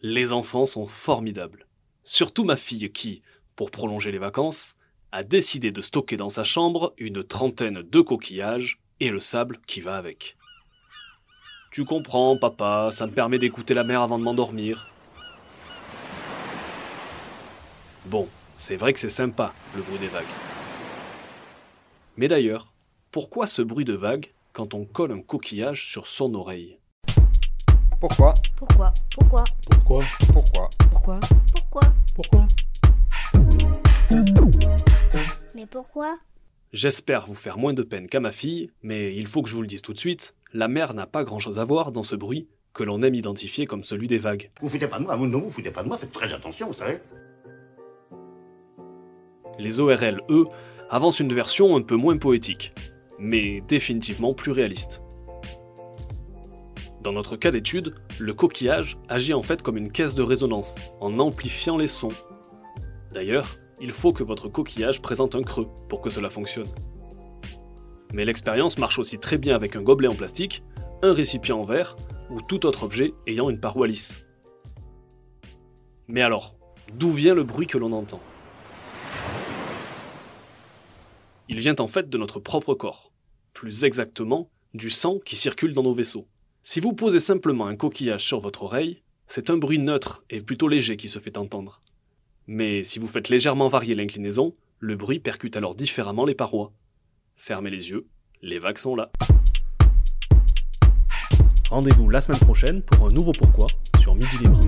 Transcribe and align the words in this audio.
Les 0.00 0.32
enfants 0.32 0.64
sont 0.64 0.86
formidables. 0.86 1.66
Surtout 2.04 2.44
ma 2.44 2.54
fille 2.54 2.92
qui, 2.92 3.20
pour 3.56 3.72
prolonger 3.72 4.12
les 4.12 4.18
vacances, 4.18 4.76
a 5.10 5.24
décidé 5.24 5.72
de 5.72 5.80
stocker 5.80 6.16
dans 6.16 6.28
sa 6.28 6.44
chambre 6.44 6.94
une 6.98 7.24
trentaine 7.24 7.82
de 7.82 8.00
coquillages 8.00 8.78
et 9.00 9.10
le 9.10 9.18
sable 9.18 9.58
qui 9.66 9.80
va 9.80 9.96
avec. 9.96 10.36
Tu 11.72 11.84
comprends, 11.84 12.38
papa, 12.38 12.90
ça 12.92 13.08
me 13.08 13.12
permet 13.12 13.40
d'écouter 13.40 13.74
la 13.74 13.82
mer 13.82 14.00
avant 14.00 14.20
de 14.20 14.22
m'endormir. 14.22 14.92
Bon, 18.06 18.28
c'est 18.54 18.76
vrai 18.76 18.92
que 18.92 19.00
c'est 19.00 19.08
sympa, 19.08 19.52
le 19.74 19.82
bruit 19.82 19.98
des 19.98 20.06
vagues. 20.06 20.24
Mais 22.16 22.28
d'ailleurs, 22.28 22.72
pourquoi 23.10 23.48
ce 23.48 23.62
bruit 23.62 23.84
de 23.84 23.94
vagues 23.94 24.32
quand 24.52 24.74
on 24.74 24.84
colle 24.84 25.10
un 25.10 25.22
coquillage 25.22 25.88
sur 25.88 26.06
son 26.06 26.34
oreille? 26.34 26.78
Pourquoi 28.00 28.32
Pourquoi 28.54 28.94
Pourquoi 29.12 29.44
Pourquoi 29.68 30.04
Pourquoi 30.32 30.68
Pourquoi 30.92 31.20
Pourquoi 31.52 31.82
Pourquoi 32.14 32.46
Mais 35.56 35.66
pourquoi 35.66 36.16
J'espère 36.72 37.26
vous 37.26 37.34
faire 37.34 37.58
moins 37.58 37.72
de 37.72 37.82
peine 37.82 38.06
qu'à 38.06 38.20
ma 38.20 38.30
fille, 38.30 38.70
mais 38.82 39.16
il 39.16 39.26
faut 39.26 39.42
que 39.42 39.48
je 39.48 39.56
vous 39.56 39.62
le 39.62 39.66
dise 39.66 39.82
tout 39.82 39.92
de 39.92 39.98
suite, 39.98 40.36
la 40.52 40.68
mer 40.68 40.94
n'a 40.94 41.08
pas 41.08 41.24
grand-chose 41.24 41.58
à 41.58 41.64
voir 41.64 41.90
dans 41.90 42.04
ce 42.04 42.14
bruit 42.14 42.46
que 42.72 42.84
l'on 42.84 43.02
aime 43.02 43.16
identifier 43.16 43.66
comme 43.66 43.82
celui 43.82 44.06
des 44.06 44.18
vagues. 44.18 44.52
Vous 44.60 44.68
foutez 44.68 44.86
pas 44.86 45.00
de 45.00 45.04
moi, 45.04 45.16
non, 45.16 45.40
vous 45.40 45.50
foutez 45.50 45.72
pas 45.72 45.82
de 45.82 45.88
moi, 45.88 45.98
faites 45.98 46.12
très 46.12 46.32
attention, 46.32 46.68
vous 46.68 46.74
savez. 46.74 47.00
Les 49.58 49.80
ORL, 49.80 50.20
eux, 50.30 50.46
avancent 50.88 51.18
une 51.18 51.34
version 51.34 51.76
un 51.76 51.82
peu 51.82 51.96
moins 51.96 52.16
poétique, 52.16 52.72
mais 53.18 53.60
définitivement 53.62 54.34
plus 54.34 54.52
réaliste. 54.52 55.02
Dans 57.02 57.12
notre 57.12 57.36
cas 57.36 57.52
d'étude, 57.52 57.94
le 58.18 58.34
coquillage 58.34 58.98
agit 59.08 59.32
en 59.32 59.42
fait 59.42 59.62
comme 59.62 59.76
une 59.76 59.92
caisse 59.92 60.16
de 60.16 60.22
résonance, 60.22 60.74
en 61.00 61.18
amplifiant 61.20 61.76
les 61.76 61.86
sons. 61.86 62.08
D'ailleurs, 63.12 63.56
il 63.80 63.92
faut 63.92 64.12
que 64.12 64.24
votre 64.24 64.48
coquillage 64.48 65.00
présente 65.00 65.36
un 65.36 65.42
creux 65.42 65.68
pour 65.88 66.00
que 66.00 66.10
cela 66.10 66.28
fonctionne. 66.28 66.68
Mais 68.12 68.24
l'expérience 68.24 68.78
marche 68.78 68.98
aussi 68.98 69.18
très 69.18 69.38
bien 69.38 69.54
avec 69.54 69.76
un 69.76 69.82
gobelet 69.82 70.08
en 70.08 70.14
plastique, 70.14 70.64
un 71.02 71.12
récipient 71.12 71.58
en 71.58 71.64
verre 71.64 71.96
ou 72.30 72.40
tout 72.40 72.66
autre 72.66 72.82
objet 72.82 73.12
ayant 73.26 73.48
une 73.48 73.60
paroi 73.60 73.86
lisse. 73.86 74.26
Mais 76.08 76.22
alors, 76.22 76.56
d'où 76.94 77.12
vient 77.12 77.34
le 77.34 77.44
bruit 77.44 77.66
que 77.66 77.78
l'on 77.78 77.92
entend? 77.92 78.20
Il 81.48 81.60
vient 81.60 81.76
en 81.78 81.86
fait 81.86 82.10
de 82.10 82.18
notre 82.18 82.40
propre 82.40 82.74
corps, 82.74 83.12
plus 83.52 83.84
exactement 83.84 84.50
du 84.74 84.90
sang 84.90 85.18
qui 85.24 85.36
circule 85.36 85.72
dans 85.72 85.82
nos 85.82 85.92
vaisseaux. 85.92 86.26
Si 86.62 86.80
vous 86.80 86.92
posez 86.92 87.20
simplement 87.20 87.66
un 87.66 87.76
coquillage 87.76 88.24
sur 88.24 88.40
votre 88.40 88.62
oreille, 88.62 89.02
c'est 89.26 89.50
un 89.50 89.56
bruit 89.56 89.78
neutre 89.78 90.24
et 90.30 90.40
plutôt 90.40 90.68
léger 90.68 90.96
qui 90.96 91.08
se 91.08 91.18
fait 91.18 91.38
entendre. 91.38 91.80
Mais 92.46 92.82
si 92.84 92.98
vous 92.98 93.06
faites 93.06 93.28
légèrement 93.28 93.68
varier 93.68 93.94
l'inclinaison, 93.94 94.54
le 94.78 94.96
bruit 94.96 95.20
percute 95.20 95.56
alors 95.56 95.74
différemment 95.74 96.24
les 96.24 96.34
parois. 96.34 96.72
Fermez 97.36 97.70
les 97.70 97.90
yeux, 97.90 98.06
les 98.42 98.58
vagues 98.58 98.78
sont 98.78 98.96
là. 98.96 99.10
Rendez-vous 101.70 102.08
la 102.08 102.20
semaine 102.20 102.40
prochaine 102.40 102.82
pour 102.82 103.06
un 103.06 103.12
nouveau 103.12 103.32
pourquoi 103.32 103.66
sur 104.00 104.14
Midi 104.14 104.38
Libre. 104.38 104.60